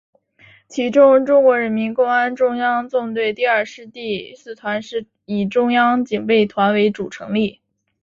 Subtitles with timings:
[0.67, 7.61] 其中中国人民公安中央纵队第二师第四团是以中央警备团为主成立。